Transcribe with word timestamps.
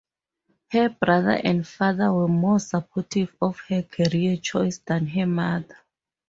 Her 0.71 0.89
brother 0.89 1.39
and 1.43 1.67
father 1.67 2.11
were 2.11 2.27
more 2.27 2.57
supportive 2.59 3.35
of 3.39 3.59
her 3.69 3.83
career 3.83 4.35
choice 4.37 4.79
than 4.79 5.05
her 5.05 5.27
mother. 5.27 5.77